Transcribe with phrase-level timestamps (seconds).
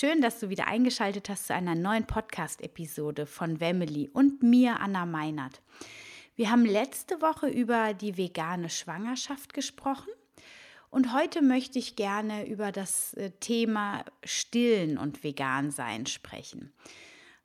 [0.00, 5.06] Schön, dass du wieder eingeschaltet hast zu einer neuen Podcast-Episode von Wemily und mir, Anna
[5.06, 5.60] Meinert.
[6.36, 10.12] Wir haben letzte Woche über die vegane Schwangerschaft gesprochen
[10.90, 16.72] und heute möchte ich gerne über das äh, Thema Stillen und Vegan-Sein sprechen.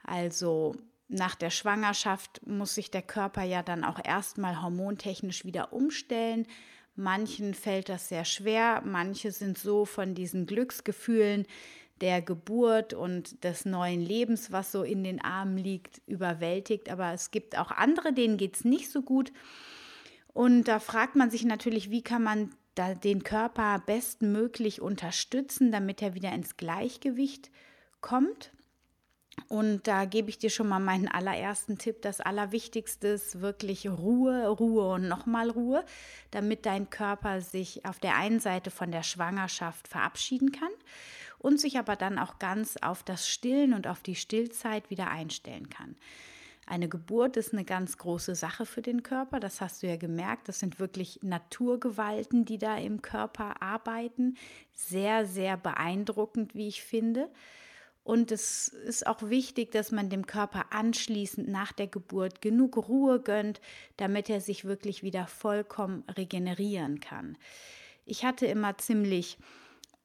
[0.03, 0.75] Also
[1.07, 6.45] nach der Schwangerschaft muss sich der Körper ja dann auch erstmal hormontechnisch wieder umstellen.
[6.95, 11.47] Manchen fällt das sehr schwer, manche sind so von diesen Glücksgefühlen
[12.03, 16.89] der Geburt und des neuen Lebens, was so in den Armen liegt, überwältigt.
[16.89, 19.31] Aber es gibt auch andere, denen geht es nicht so gut.
[20.33, 26.01] Und da fragt man sich natürlich, wie kann man da den Körper bestmöglich unterstützen, damit
[26.01, 27.49] er wieder ins Gleichgewicht
[28.01, 28.51] kommt.
[29.47, 32.01] Und da gebe ich dir schon mal meinen allerersten Tipp.
[32.01, 35.85] Das Allerwichtigste ist wirklich Ruhe, Ruhe und nochmal Ruhe,
[36.31, 40.71] damit dein Körper sich auf der einen Seite von der Schwangerschaft verabschieden kann
[41.43, 45.69] und sich aber dann auch ganz auf das Stillen und auf die Stillzeit wieder einstellen
[45.69, 45.95] kann.
[46.65, 50.47] Eine Geburt ist eine ganz große Sache für den Körper, das hast du ja gemerkt.
[50.47, 54.37] Das sind wirklich Naturgewalten, die da im Körper arbeiten.
[54.73, 57.29] Sehr, sehr beeindruckend, wie ich finde.
[58.05, 63.19] Und es ist auch wichtig, dass man dem Körper anschließend nach der Geburt genug Ruhe
[63.19, 63.59] gönnt,
[63.97, 67.37] damit er sich wirklich wieder vollkommen regenerieren kann.
[68.05, 69.37] Ich hatte immer ziemlich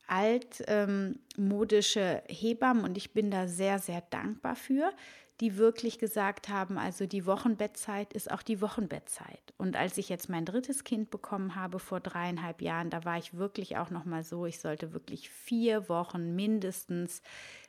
[0.09, 4.93] altmodische ähm, Hebammen und ich bin da sehr, sehr dankbar für,
[5.41, 9.41] die wirklich gesagt haben, also die Wochenbettzeit ist auch die Wochenbettzeit.
[9.57, 13.35] Und als ich jetzt mein drittes Kind bekommen habe vor dreieinhalb Jahren, da war ich
[13.35, 17.23] wirklich auch noch mal so, ich sollte wirklich vier Wochen mindestens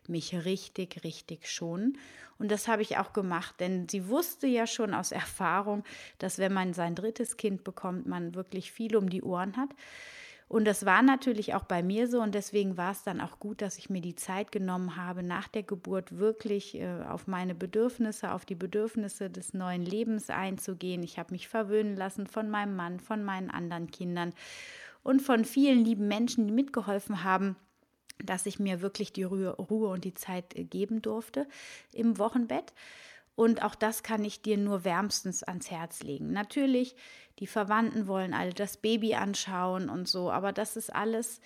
[0.08, 2.00] mich richtig, richtig schonen.
[2.40, 5.84] Und das habe ich auch gemacht, denn sie wusste ja schon aus Erfahrung,
[6.18, 9.70] dass wenn man sein drittes Kind bekommt, man wirklich viel um die Ohren hat.
[10.50, 13.62] Und das war natürlich auch bei mir so und deswegen war es dann auch gut,
[13.62, 18.32] dass ich mir die Zeit genommen habe, nach der Geburt wirklich äh, auf meine Bedürfnisse,
[18.32, 21.04] auf die Bedürfnisse des neuen Lebens einzugehen.
[21.04, 24.34] Ich habe mich verwöhnen lassen von meinem Mann, von meinen anderen Kindern
[25.04, 27.56] und von vielen lieben Menschen, die mitgeholfen haben
[28.22, 31.48] dass ich mir wirklich die Ruhe, und die Zeit äh, geben durfte
[31.94, 32.74] im Wochenbett.
[33.40, 36.34] Und auch das kann ich dir nur wärmstens ans Herz legen.
[36.34, 36.98] Natürlich,
[37.40, 41.40] die Verwandten wollen alle das Baby anschauen und so, aber das ist alles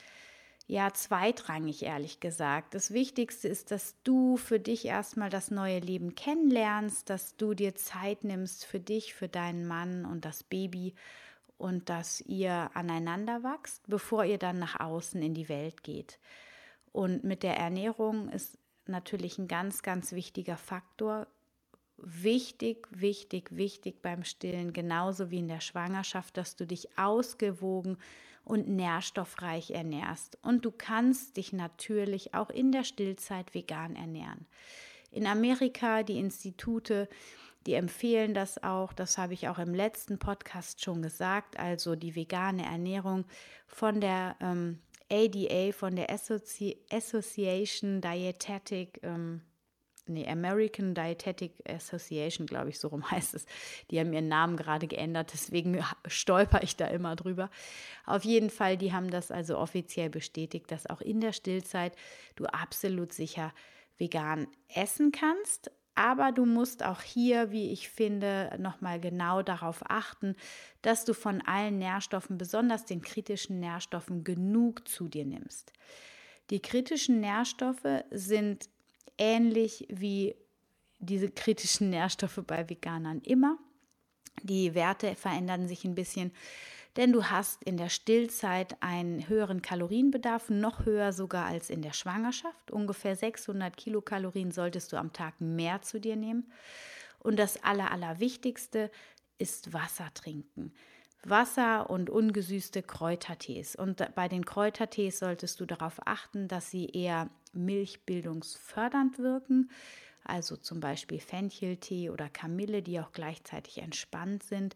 [0.66, 2.74] ja zweitrangig, ehrlich gesagt.
[2.74, 7.76] Das Wichtigste ist, dass du für dich erstmal das neue Leben kennenlernst, dass du dir
[7.76, 10.96] Zeit nimmst für dich, für deinen Mann und das Baby
[11.60, 16.18] und dass ihr aneinander wächst, bevor ihr dann nach außen in die Welt geht.
[16.92, 21.28] Und mit der Ernährung ist natürlich ein ganz, ganz wichtiger Faktor
[22.06, 27.98] wichtig, wichtig, wichtig beim Stillen, genauso wie in der Schwangerschaft, dass du dich ausgewogen
[28.44, 30.38] und nährstoffreich ernährst.
[30.42, 34.46] Und du kannst dich natürlich auch in der Stillzeit vegan ernähren.
[35.12, 37.08] In Amerika, die Institute,
[37.66, 42.16] die empfehlen das auch, das habe ich auch im letzten Podcast schon gesagt, also die
[42.16, 43.26] vegane Ernährung
[43.68, 49.42] von der ähm, ADA, von der Associ Association Dietetic ähm,
[50.08, 53.46] nee, American Dietetic Association, glaube ich, so rum heißt es.
[53.92, 57.50] Die haben ihren Namen gerade geändert, deswegen stolper ich da immer drüber.
[58.06, 61.96] Auf jeden Fall, die haben das also offiziell bestätigt, dass auch in der Stillzeit
[62.36, 63.54] du absolut sicher
[63.98, 65.72] vegan essen kannst.
[65.96, 70.36] Aber du musst auch hier, wie ich finde, nochmal genau darauf achten,
[70.82, 75.72] dass du von allen Nährstoffen, besonders den kritischen Nährstoffen, genug zu dir nimmst.
[76.50, 78.70] Die kritischen Nährstoffe sind
[79.18, 80.36] ähnlich wie
[81.00, 83.58] diese kritischen Nährstoffe bei Veganern immer.
[84.42, 86.32] Die Werte verändern sich ein bisschen,
[86.96, 91.94] denn du hast in der Stillzeit einen höheren Kalorienbedarf, noch höher sogar als in der
[91.94, 92.72] Schwangerschaft.
[92.72, 96.52] Ungefähr 600 Kilokalorien solltest du am Tag mehr zu dir nehmen.
[97.20, 98.92] Und das Aller, Allerwichtigste
[99.38, 100.74] ist Wasser trinken.
[101.24, 103.76] Wasser und ungesüßte Kräutertees.
[103.76, 109.70] Und bei den Kräutertees solltest du darauf achten, dass sie eher milchbildungsfördernd wirken,
[110.24, 114.76] also zum Beispiel Fencheltee oder Kamille, die auch gleichzeitig entspannt sind,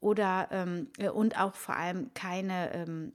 [0.00, 3.12] oder ähm, äh, und auch vor allem keine ähm,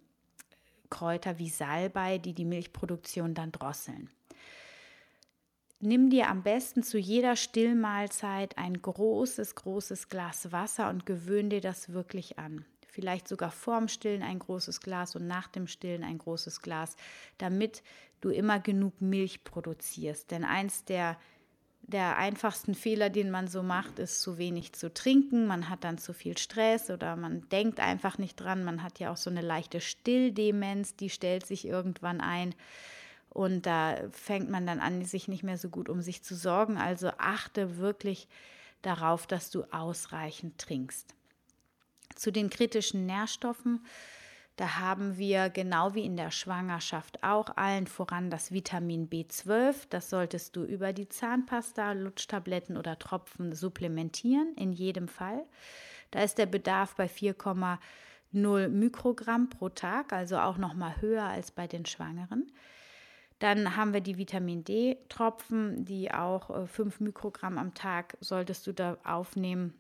[0.90, 4.10] Kräuter wie Salbei, die die Milchproduktion dann drosseln.
[5.80, 11.62] Nimm dir am besten zu jeder Stillmahlzeit ein großes, großes Glas Wasser und gewöhn dir
[11.62, 12.66] das wirklich an.
[12.94, 16.96] Vielleicht sogar vorm Stillen ein großes Glas und nach dem Stillen ein großes Glas,
[17.40, 17.82] damit
[18.22, 20.30] du immer genug Milch produzierst.
[20.30, 21.18] Denn eins der
[21.82, 25.48] der einfachsten Fehler, den man so macht, ist zu wenig zu trinken.
[25.48, 28.64] Man hat dann zu viel Stress oder man denkt einfach nicht dran.
[28.64, 32.54] Man hat ja auch so eine leichte Stilldemenz, die stellt sich irgendwann ein.
[33.30, 36.78] Und da fängt man dann an, sich nicht mehr so gut um sich zu sorgen.
[36.78, 38.28] Also achte wirklich
[38.84, 41.16] darauf, dass du ausreichend trinkst.
[42.16, 43.86] Zu den kritischen Nährstoffen,
[44.56, 49.88] da haben wir genau wie in der Schwangerschaft auch allen voran das Vitamin B12.
[49.90, 55.44] Das solltest du über die Zahnpasta, Lutschtabletten oder Tropfen supplementieren, in jedem Fall.
[56.12, 61.50] Da ist der Bedarf bei 4,0 Mikrogramm pro Tag, also auch noch mal höher als
[61.50, 62.52] bei den Schwangeren.
[63.40, 68.72] Dann haben wir die Vitamin D-Tropfen, die auch 5 äh, Mikrogramm am Tag solltest du
[68.72, 69.74] da aufnehmen.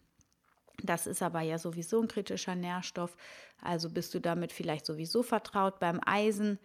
[0.81, 3.15] Das ist aber ja sowieso ein kritischer Nährstoff,
[3.61, 5.79] also bist du damit vielleicht sowieso vertraut.
[5.79, 6.59] Beim Eisen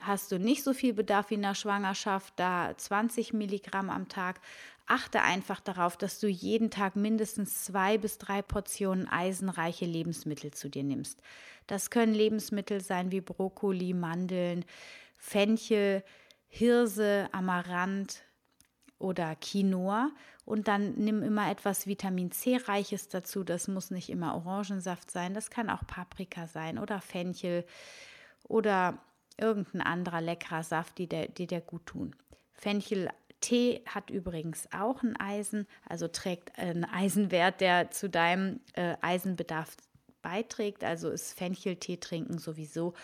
[0.00, 4.40] hast du nicht so viel Bedarf wie in der Schwangerschaft, da 20 Milligramm am Tag.
[4.86, 10.68] Achte einfach darauf, dass du jeden Tag mindestens zwei bis drei Portionen eisenreiche Lebensmittel zu
[10.68, 11.20] dir nimmst.
[11.66, 14.64] Das können Lebensmittel sein wie Brokkoli, Mandeln,
[15.16, 16.04] Fenchel,
[16.46, 18.22] Hirse, Amaranth
[18.98, 20.10] oder Quinoa.
[20.44, 23.44] Und dann nimm immer etwas Vitamin C-reiches dazu.
[23.44, 25.34] Das muss nicht immer Orangensaft sein.
[25.34, 27.64] Das kann auch Paprika sein oder Fenchel
[28.44, 28.98] oder
[29.38, 32.14] irgendein anderer leckerer Saft, die dir, die dir gut tun.
[32.52, 33.10] Fenchel
[33.40, 39.76] Tee hat übrigens auch ein Eisen, also trägt einen Eisenwert, der zu deinem äh, Eisenbedarf
[40.22, 40.82] beiträgt.
[40.82, 42.94] Also ist Fencheltee trinken sowieso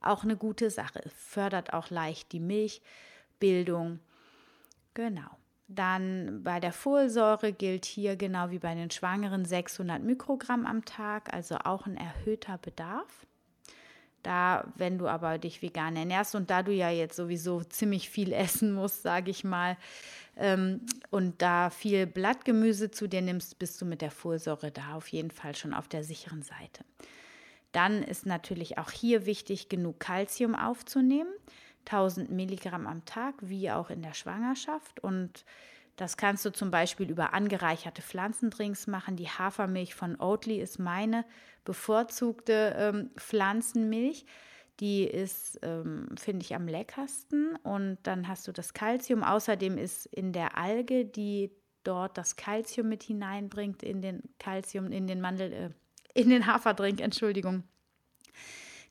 [0.00, 1.02] auch eine gute Sache.
[1.14, 4.00] Fördert auch leicht die Milchbildung.
[4.94, 5.30] Genau.
[5.68, 11.32] Dann bei der Folsäure gilt hier genau wie bei den Schwangeren 600 Mikrogramm am Tag,
[11.32, 13.26] also auch ein erhöhter Bedarf.
[14.22, 18.32] Da, wenn du aber dich vegan ernährst und da du ja jetzt sowieso ziemlich viel
[18.34, 19.76] essen musst, sage ich mal,
[20.36, 20.80] ähm,
[21.10, 25.30] und da viel Blattgemüse zu dir nimmst, bist du mit der Folsäure da auf jeden
[25.30, 26.84] Fall schon auf der sicheren Seite.
[27.72, 31.32] Dann ist natürlich auch hier wichtig, genug Kalzium aufzunehmen.
[31.86, 35.00] 1000 Milligramm am Tag, wie auch in der Schwangerschaft.
[35.00, 35.44] Und
[35.96, 39.16] das kannst du zum Beispiel über angereicherte Pflanzendrinks machen.
[39.16, 41.24] Die Hafermilch von Oatly ist meine
[41.64, 44.24] bevorzugte ähm, Pflanzenmilch.
[44.80, 47.56] Die ist, ähm, finde ich, am leckersten.
[47.62, 49.22] Und dann hast du das Kalzium.
[49.22, 51.52] Außerdem ist in der Alge, die
[51.84, 55.70] dort das Kalzium mit hineinbringt, in den Kalzium, in den Mandel, äh,
[56.14, 57.64] in den Haferdrink, Entschuldigung.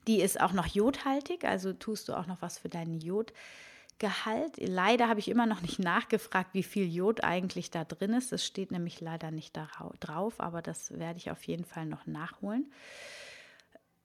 [0.08, 4.58] Die ist auch noch jodhaltig, also tust du auch noch was für deinen Jodgehalt.
[4.58, 8.34] Leider habe ich immer noch nicht nachgefragt, wie viel Jod eigentlich da drin ist.
[8.34, 9.60] Es steht nämlich leider nicht
[10.00, 12.72] drauf, aber das werde ich auf jeden Fall noch nachholen.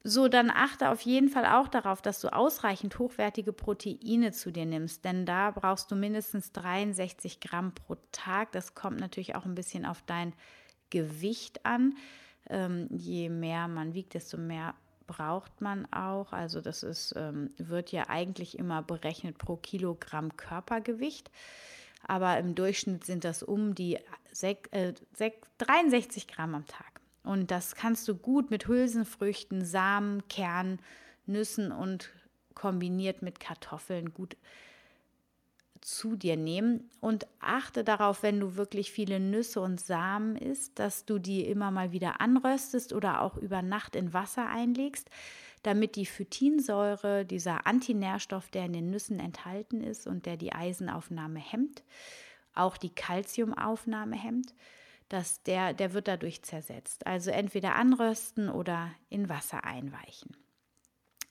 [0.08, 4.64] So, dann achte auf jeden Fall auch darauf, dass du ausreichend hochwertige Proteine zu dir
[4.64, 8.52] nimmst, denn da brauchst du mindestens 63 Gramm pro Tag.
[8.52, 10.32] Das kommt natürlich auch ein bisschen auf dein
[10.90, 11.96] Gewicht an.
[12.48, 16.32] Ähm, je mehr man wiegt, desto mehr braucht man auch.
[16.32, 21.30] Also das ist, ähm, wird ja eigentlich immer berechnet pro Kilogramm Körpergewicht.
[22.06, 23.98] Aber im Durchschnitt sind das um die
[24.32, 27.00] 6, äh, 6, 63 Gramm am Tag.
[27.24, 30.80] Und das kannst du gut mit Hülsenfrüchten, Samen, Kernen,
[31.26, 32.10] Nüssen und
[32.54, 34.36] kombiniert mit Kartoffeln gut
[35.80, 41.04] zu dir nehmen und achte darauf, wenn du wirklich viele Nüsse und Samen isst, dass
[41.04, 45.08] du die immer mal wieder anröstest oder auch über Nacht in Wasser einlegst,
[45.62, 51.40] damit die Phytinsäure, dieser Antinährstoff, der in den Nüssen enthalten ist und der die Eisenaufnahme
[51.40, 51.82] hemmt,
[52.54, 54.54] auch die Kalziumaufnahme hemmt,
[55.08, 57.06] dass der, der wird dadurch zersetzt.
[57.06, 60.36] Also entweder anrösten oder in Wasser einweichen.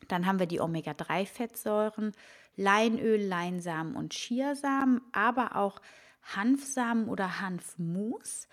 [0.08, 2.14] Dann haben wir die Omega-3-Fettsäuren,
[2.56, 5.82] Leinöl, Leinsamen und Chiasamen, aber auch
[6.24, 8.48] Hanfsamen oder Hanfmus.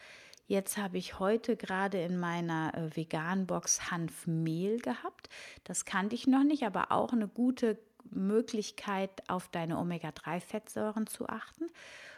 [0.46, 5.28] Jetzt habe ich heute gerade in meiner äh, Vegan-Box Hanfmehl gehabt.
[5.64, 7.78] Das kannte ich noch nicht, aber auch eine gute
[8.10, 11.70] Möglichkeit, auf deine Omega-3-Fettsäuren zu achten.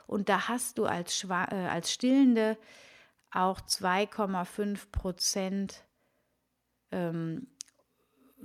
[0.06, 2.58] Und da hast du als, Schwa äh, als Stillende
[3.30, 5.84] auch 2,5 Prozent
[6.90, 7.46] ähm,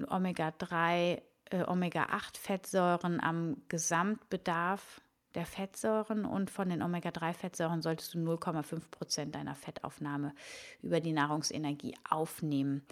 [0.06, 5.02] Omega-3 äh, Omega-8-Fettsäuren am Gesamtbedarf
[5.36, 10.34] der Fettsäuren und von den Omega-3-Fettsäuren solltest du 0,5 Prozent deiner Fettaufnahme
[10.82, 12.84] über die Nahrungsenergie aufnehmen.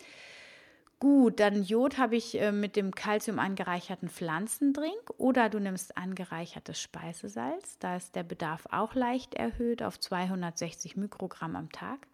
[1.00, 6.82] Gut, dann Jod habe ich äh, mit dem Kalzium angereicherten Pflanzendrink oder du nimmst angereichertes
[6.82, 7.78] Speisesalz.
[7.78, 12.08] Da ist der Bedarf auch leicht erhöht auf 260 Mikrogramm am Tag.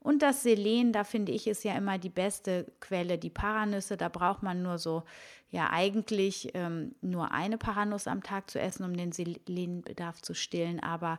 [0.00, 3.96] Und das Selen, da finde ich, ist ja immer die beste Quelle, die Paranüsse.
[3.96, 5.02] Da braucht man nur so,
[5.50, 10.80] ja, eigentlich ähm, nur eine Paranuss am Tag zu essen, um den Selenbedarf zu stillen.
[10.80, 11.18] Aber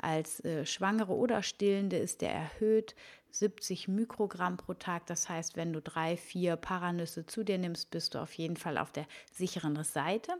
[0.00, 2.94] als äh, Schwangere oder Stillende ist der erhöht
[3.30, 5.06] 70 Mikrogramm pro Tag.
[5.06, 8.78] Das heißt, wenn du drei, vier Paranüsse zu dir nimmst, bist du auf jeden Fall
[8.78, 10.32] auf der sicheren Seite.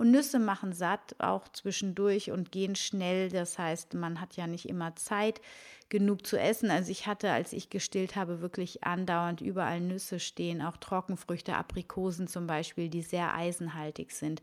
[0.00, 3.28] Und Nüsse machen satt, auch zwischendurch und gehen schnell.
[3.28, 5.42] Das heißt, man hat ja nicht immer Zeit,
[5.90, 6.70] genug zu essen.
[6.70, 12.28] Also ich hatte, als ich gestillt habe, wirklich andauernd überall Nüsse stehen, auch Trockenfrüchte, Aprikosen
[12.28, 14.40] zum Beispiel, die sehr eisenhaltig sind,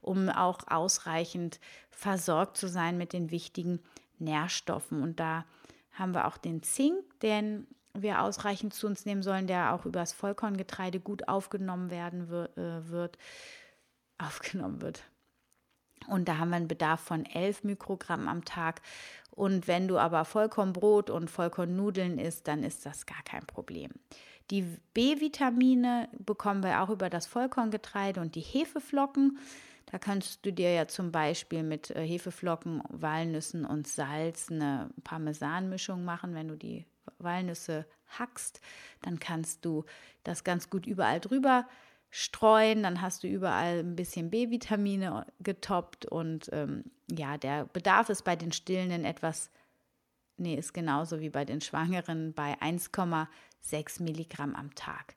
[0.00, 1.60] um auch ausreichend
[1.92, 3.78] versorgt zu sein mit den wichtigen
[4.18, 5.00] Nährstoffen.
[5.00, 5.44] Und da
[5.92, 10.12] haben wir auch den Zink, den wir ausreichend zu uns nehmen sollen, der auch übers
[10.12, 13.16] Vollkorngetreide gut aufgenommen werden äh, wird.
[14.18, 15.04] Aufgenommen wird.
[16.08, 18.80] Und da haben wir einen Bedarf von 11 Mikrogramm am Tag.
[19.30, 23.90] Und wenn du aber Vollkornbrot und Vollkornnudeln isst, dann ist das gar kein Problem.
[24.50, 24.62] Die
[24.94, 29.38] B-Vitamine bekommen wir auch über das Vollkorngetreide und die Hefeflocken.
[29.86, 36.04] Da kannst du dir ja zum Beispiel mit äh, Hefeflocken, Walnüssen und Salz eine Parmesanmischung
[36.04, 36.34] machen.
[36.34, 36.84] Wenn du die
[37.18, 37.86] Walnüsse
[38.18, 38.60] hackst,
[39.02, 39.84] dann kannst du
[40.24, 41.66] das ganz gut überall drüber
[42.10, 42.82] streuen.
[42.82, 48.36] Dann hast du überall ein bisschen B-Vitamine getoppt und ähm, ja, der Bedarf ist bei
[48.36, 49.50] den Stillenden etwas,
[50.36, 55.14] nee, ist genauso wie bei den Schwangeren bei 1,6 Milligramm am Tag.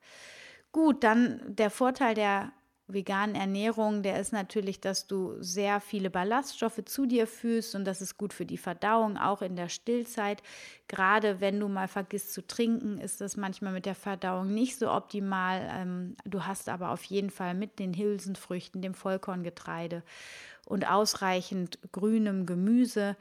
[0.71, 2.51] Gut, dann der Vorteil der
[2.93, 8.01] veganen Ernährung, der ist natürlich, dass du sehr viele Ballaststoffe zu dir fühlst und das
[8.01, 10.43] ist gut für die Verdauung, auch in der Stillzeit.
[10.87, 14.91] Gerade wenn du mal vergisst zu trinken, ist das manchmal mit der Verdauung nicht so
[14.91, 15.67] optimal.
[15.73, 20.03] Ähm, du hast aber auf jeden Fall mit den Hülsenfrüchten, dem Vollkorngetreide
[20.65, 23.15] und ausreichend grünem Gemüse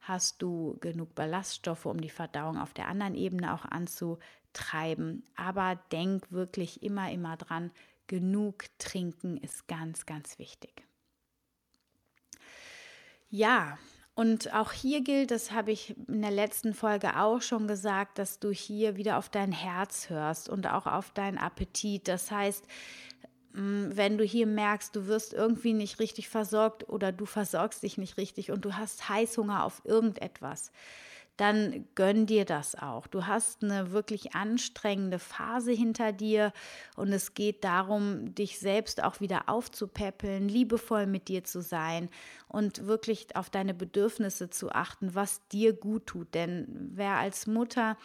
[0.00, 5.22] hast du genug Ballaststoffe, um die Verdauung auf der anderen Ebene auch anzutreiben.
[5.36, 7.70] Aber denk wirklich immer, immer dran,
[8.10, 10.84] genug trinken ist ganz, ganz wichtig.
[13.28, 13.78] Ja,
[14.16, 18.40] und auch hier gilt, das habe ich in der letzten Folge auch schon gesagt, dass
[18.40, 22.08] du hier wieder auf dein Herz hörst und auch auf deinen Appetit.
[22.08, 22.64] Das heißt,
[23.52, 27.96] mm, wenn du hier merkst, du wirst irgendwie nicht richtig versorgt oder du versorgst dich
[27.96, 30.72] nicht richtig und du hast Heißhunger auf irgendetwas,
[31.40, 33.06] dann gönn dir das auch.
[33.06, 36.52] Du hast eine wirklich anstrengende Phase hinter dir
[36.96, 42.10] und es geht darum, dich selbst auch wieder aufzupäppeln, liebevoll mit dir zu sein
[42.46, 46.34] und wirklich auf deine Bedürfnisse zu achten, was dir gut tut.
[46.34, 47.96] Denn wer als Mutter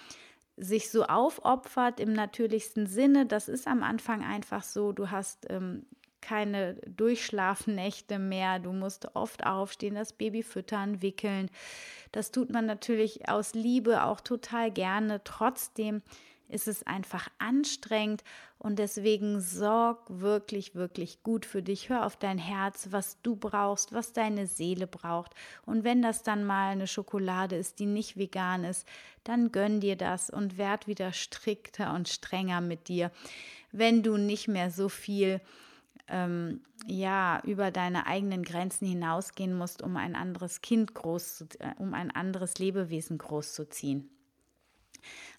[0.55, 5.85] sich so aufopfert im natürlichsten Sinne, das ist am Anfang einfach so, du hast ähm,
[6.25, 8.57] keine Durchschlafnächte mehr.
[8.57, 11.51] Du musst oft aufstehen, das Baby füttern, wickeln.
[12.11, 15.23] Das tut man natürlich aus Liebe auch total gerne.
[15.23, 16.01] Trotzdem
[16.47, 18.23] ist es einfach anstrengend
[18.57, 21.89] und deswegen sorg wirklich, wirklich gut für dich.
[21.89, 25.33] Hör auf dein Herz, was du brauchst, was deine Seele braucht.
[25.65, 28.87] Und wenn das dann mal eine Schokolade ist, die nicht vegan ist,
[29.23, 33.11] dann gönn dir das und werd wieder strikter und strenger mit dir,
[33.71, 35.41] wenn du nicht mehr so viel
[36.07, 41.93] ähm, ja über deine eigenen Grenzen hinausgehen musst, um ein anderes Kind groß, äh, um
[41.93, 44.09] ein anderes Lebewesen großzuziehen.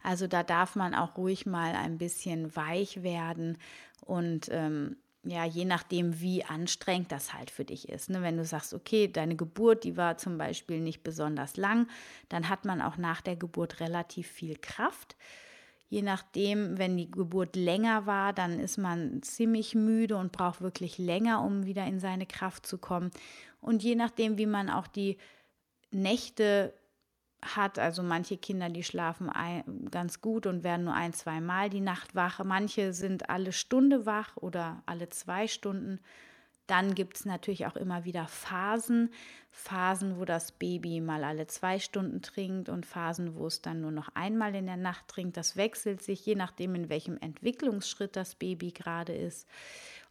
[0.03, 3.59] Also da darf man auch ruhig mal ein bisschen weich werden
[4.05, 4.97] und ähm,
[5.27, 8.11] ja, je nachdem, wie anstrengend das halt für dich ist.
[8.11, 8.23] Ne?
[8.23, 11.89] Wenn du sagst, okay, deine Geburt, die war zum Beispiel nicht besonders lang,
[12.29, 15.17] dann hat man auch nach der Geburt relativ viel Kraft.
[15.89, 20.99] Je nachdem, wenn die Geburt länger war, dann ist man ziemlich müde und braucht wirklich
[20.99, 23.11] länger, um wieder in seine Kraft zu kommen.
[23.61, 25.17] Und je nachdem, wie man auch die
[25.93, 26.75] Nächte
[27.43, 31.71] hat, also manche Kinder, die schlafen ein, ganz gut und werden nur ein, zwei Mal
[31.71, 32.43] die Nacht wach.
[32.45, 36.01] Manche sind alle Stunde wach oder alle zwei Stunden.
[36.67, 39.11] Dann gibt es natürlich auch immer wieder Phasen.
[39.51, 43.91] Phasen, wo das Baby mal alle zwei Stunden trinkt und Phasen, wo es dann nur
[43.91, 45.37] noch einmal in der Nacht trinkt.
[45.37, 49.49] Das wechselt sich, je nachdem, in welchem Entwicklungsschritt das Baby gerade ist.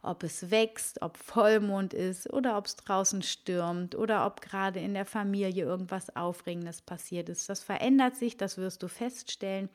[0.02, 4.94] Ob es wächst, ob Vollmond ist oder ob es draußen stürmt oder ob gerade in
[4.94, 7.48] der Familie irgendwas Aufregendes passiert ist.
[7.48, 9.68] Das verändert sich, das wirst du feststellen.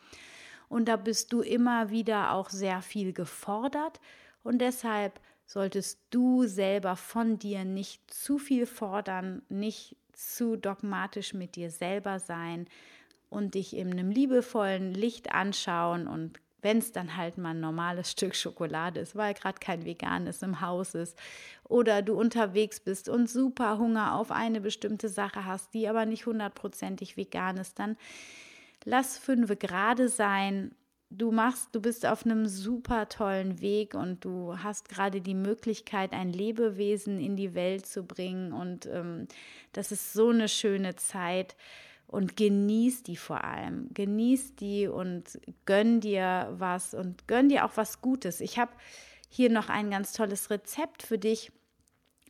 [0.68, 4.00] Und da bist du immer wieder auch sehr viel gefordert.
[4.44, 5.20] Und deshalb
[5.52, 12.20] solltest du selber von dir nicht zu viel fordern, nicht zu dogmatisch mit dir selber
[12.20, 12.68] sein
[13.30, 18.12] und dich in einem liebevollen Licht anschauen und wenn es dann halt mal ein normales
[18.12, 21.18] Stück Schokolade ist, weil gerade kein veganes im Haus ist
[21.66, 26.28] oder du unterwegs bist und super Hunger auf eine bestimmte Sache hast, die aber nicht
[26.28, 27.98] hundertprozentig vegan ist, dann
[28.86, 30.76] lass fünf gerade sein.
[31.14, 36.14] Du machst, du bist auf einem super tollen Weg und du hast gerade die Möglichkeit,
[36.14, 39.28] ein Lebewesen in die Welt zu bringen und ähm,
[39.74, 41.58] das ist so eine schöne Zeit
[42.08, 43.90] und genieß die vor allem.
[43.94, 48.40] Genieß die und gönn dir was und gönn dir auch was Gutes.
[48.40, 48.72] Ich habe
[49.28, 51.52] hier noch ein ganz tolles Rezept für dich.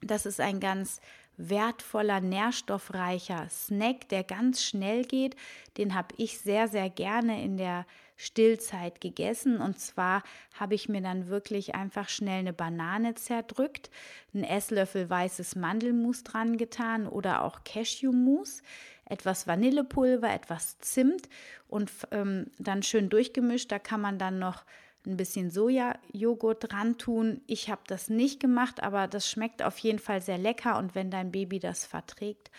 [0.01, 1.01] Das ist ein ganz
[1.37, 5.35] wertvoller, nährstoffreicher Snack, der ganz schnell geht.
[5.77, 7.85] Den habe ich sehr, sehr gerne in der
[8.21, 9.59] Stillzeit gegessen.
[9.59, 10.23] Und zwar
[10.53, 13.89] habe ich mir dann wirklich einfach schnell eine Banane zerdrückt,
[14.33, 18.61] einen Esslöffel weißes Mandelmus dran getan oder auch Cashewmus
[19.05, 21.27] etwas Vanillepulver, etwas Zimt
[21.67, 23.71] und ähm, dann schön durchgemischt.
[23.71, 24.63] Da kann man dann noch
[25.05, 27.41] ein bisschen Sojajoghurt dran tun.
[27.47, 31.11] Ich habe das nicht gemacht, aber das schmeckt auf jeden Fall sehr lecker und wenn
[31.11, 32.51] dein Baby das verträgt,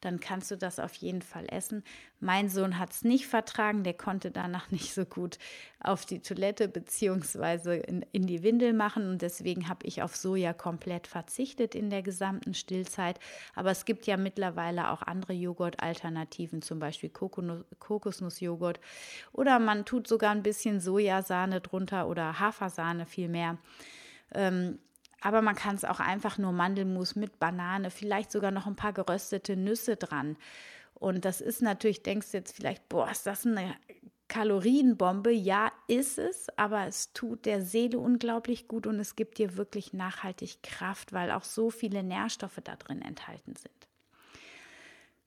[0.00, 1.84] dann kannst du das auf jeden Fall essen.
[2.20, 5.38] Mein Sohn hat es nicht vertragen, der konnte danach nicht so gut
[5.80, 7.80] auf die Toilette bzw.
[7.80, 12.02] In, in die Windel machen und deswegen habe ich auf Soja komplett verzichtet in der
[12.02, 13.18] gesamten Stillzeit.
[13.54, 18.80] Aber es gibt ja mittlerweile auch andere Joghurt-Alternativen, zum Beispiel Kokosnussjoghurt
[19.32, 23.58] oder man tut sogar ein bisschen Sojasahne drunter oder Hafersahne vielmehr.
[24.32, 24.78] Ähm,
[25.20, 28.92] aber man kann es auch einfach nur Mandelmus mit Banane, vielleicht sogar noch ein paar
[28.92, 30.36] geröstete Nüsse dran.
[30.94, 33.74] Und das ist natürlich, denkst du jetzt vielleicht, boah, ist das eine
[34.28, 35.32] Kalorienbombe?
[35.32, 39.92] Ja, ist es, aber es tut der Seele unglaublich gut und es gibt dir wirklich
[39.92, 43.88] nachhaltig Kraft, weil auch so viele Nährstoffe da drin enthalten sind.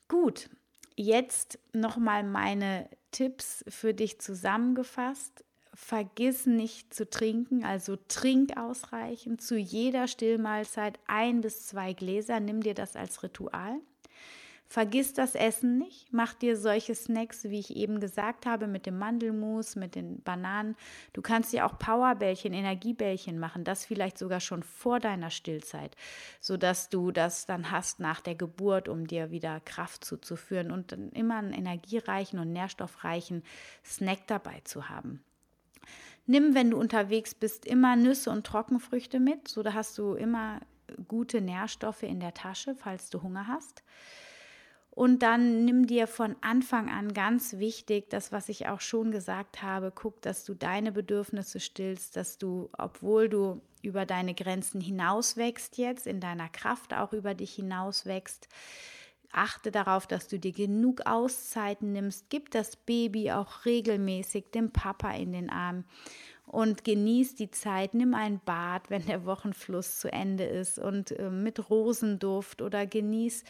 [0.07, 0.49] Gut,
[0.95, 9.41] jetzt nochmal meine Tipps für dich zusammengefasst vergiss nicht zu trinken, also trink ausreichend.
[9.41, 13.79] Zu jeder Stillmahlzeit ein bis zwei Gläser, nimm dir das als Ritual.
[14.67, 18.97] Vergiss das Essen nicht, mach dir solche Snacks, wie ich eben gesagt habe, mit dem
[18.97, 20.75] Mandelmus, mit den Bananen.
[21.11, 25.95] Du kannst dir auch Powerbällchen, Energiebällchen machen, das vielleicht sogar schon vor deiner Stillzeit,
[26.39, 31.11] sodass du das dann hast nach der Geburt, um dir wieder Kraft zuzuführen und dann
[31.11, 33.43] immer einen energiereichen und nährstoffreichen
[33.83, 35.23] Snack dabei zu haben.
[36.25, 39.47] Nimm, wenn du unterwegs bist, immer Nüsse und Trockenfrüchte mit.
[39.47, 40.61] So da hast du immer
[41.07, 43.83] gute Nährstoffe in der Tasche, falls du Hunger hast.
[44.95, 49.63] Und dann nimm dir von Anfang an ganz wichtig, das, was ich auch schon gesagt
[49.63, 55.35] habe, guck, dass du deine Bedürfnisse stillst, dass du, obwohl du über deine Grenzen hinaus
[55.35, 58.47] wächst jetzt, in deiner Kraft auch über dich hinaus wächst,
[59.33, 62.29] Achte darauf, dass du dir genug Auszeiten nimmst.
[62.29, 65.85] Gib das Baby auch regelmäßig dem Papa in den Arm
[66.45, 67.95] und genieß die Zeit.
[67.95, 73.43] Nimm ein Bad, wenn der Wochenfluss zu Ende ist und äh, mit Rosenduft oder genieß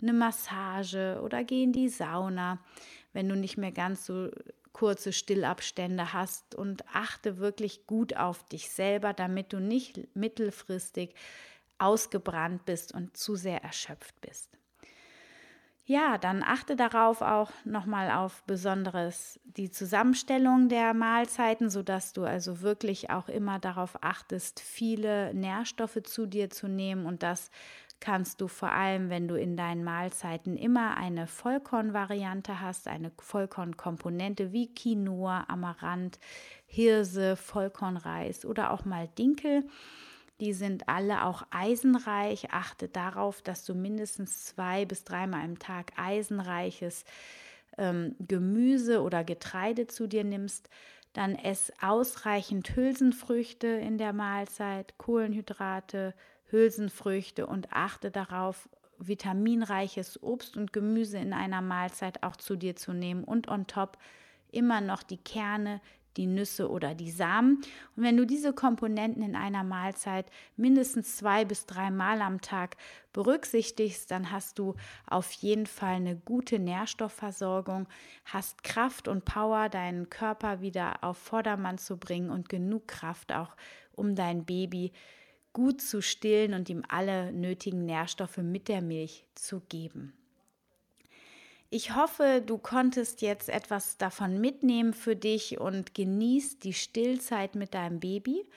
[0.00, 2.58] eine Massage oder geh in die Sauna,
[3.12, 4.30] wenn du nicht mehr ganz so
[4.72, 11.14] kurze Stillabstände hast und achte wirklich gut auf dich selber, damit du nicht mittelfristig
[11.78, 14.55] ausgebrannt bist und zu sehr erschöpft bist
[15.88, 22.60] ja, dann achte darauf auch nochmal auf besonderes die Zusammenstellung der Mahlzeiten, sodass du also
[22.60, 27.06] wirklich auch immer darauf achtest, viele Nährstoffe zu dir zu nehmen.
[27.06, 27.52] Und das
[28.00, 34.52] kannst du vor allem, wenn du in deinen Mahlzeiten immer eine Vollkornvariante hast, eine Vollkornkomponente
[34.52, 36.18] wie Quinoa, Amaranth,
[36.66, 39.64] Hirse, Vollkornreis oder auch mal Dinkel
[40.40, 42.52] die sind alle auch eisenreich.
[42.52, 47.04] Achte darauf, dass du mindestens zwei bis dreimal im Tag eisenreiches
[47.78, 50.68] ähm, Gemüse oder Getreide zu dir nimmst.
[51.12, 56.14] Dann ess ausreichend Hülsenfrüchte in der Mahlzeit, Kohlenhydrate,
[56.50, 58.68] Hülsenfrüchte und achte darauf,
[58.98, 63.98] vitaminreiches Obst und Gemüse in einer Mahlzeit auch zu dir zu nehmen und on top
[64.50, 65.80] immer noch die Kerne,
[66.16, 67.62] die Nüsse oder die Samen.
[67.96, 70.26] Und wenn du diese Komponenten in einer Mahlzeit
[70.56, 72.76] mindestens zwei bis drei Mal am Tag
[73.12, 74.74] berücksichtigst, dann hast du
[75.06, 77.86] auf jeden Fall eine gute Nährstoffversorgung,
[78.24, 83.56] hast Kraft und Power, deinen Körper wieder auf Vordermann zu bringen und genug Kraft auch,
[83.92, 84.92] um dein Baby
[85.52, 90.12] gut zu stillen und ihm alle nötigen Nährstoffe mit der Milch zu geben.
[91.68, 97.74] Ich hoffe, du konntest jetzt etwas davon mitnehmen für dich und genießt die Stillzeit mit
[97.74, 98.48] deinem Baby.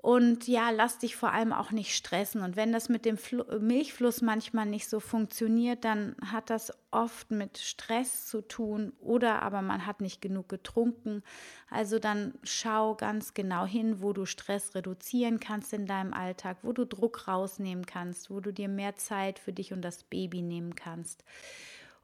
[0.00, 2.42] Und ja, lass dich vor allem auch nicht stressen.
[2.42, 7.32] Und wenn das mit dem Fl Milchfluss manchmal nicht so funktioniert, dann hat das oft
[7.32, 11.24] mit Stress zu tun oder aber man hat nicht genug getrunken.
[11.68, 16.72] Also dann schau ganz genau hin, wo du Stress reduzieren kannst in deinem Alltag, wo
[16.72, 20.76] du Druck rausnehmen kannst, wo du dir mehr Zeit für dich und das Baby nehmen
[20.76, 21.24] kannst.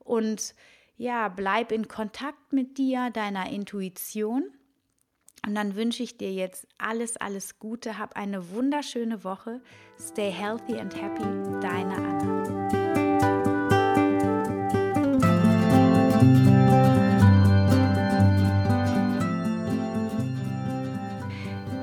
[0.04, 0.54] Und
[0.96, 4.52] ja, bleib in Kontakt mit dir, deiner Intuition
[5.46, 7.98] und dann wünsche ich dir jetzt alles, alles Gute.
[7.98, 9.60] Hab eine wunderschöne Woche.
[10.00, 11.22] Stay healthy and happy.
[11.60, 12.54] Deine Anna.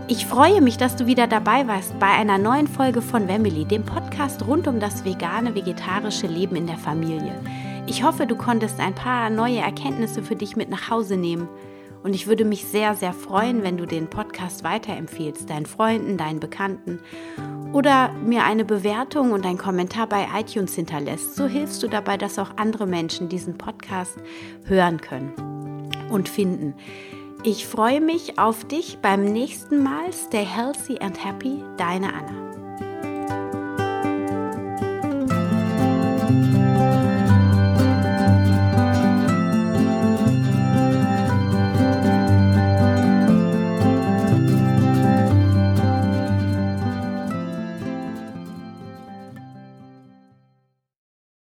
[0.07, 3.85] Ich freue mich, dass du wieder dabei warst bei einer neuen Folge von Family, dem
[3.85, 7.39] Podcast rund um das vegane, vegetarische Leben in der Familie.
[7.91, 11.49] Ich hoffe, du konntest ein paar neue Erkenntnisse für dich mit nach Hause nehmen.
[12.03, 16.39] Und ich würde mich sehr, sehr freuen, wenn du den Podcast weiterempfehlst, deinen Freunden, deinen
[16.39, 17.01] Bekannten
[17.73, 21.35] oder mir eine Bewertung und einen Kommentar bei iTunes hinterlässt.
[21.35, 24.17] So hilfst du dabei, dass auch andere Menschen diesen Podcast
[24.63, 25.33] hören können
[26.09, 26.75] und finden.
[27.43, 30.13] Ich freue mich auf dich beim nächsten Mal.
[30.13, 32.50] Stay healthy and happy, deine Anna.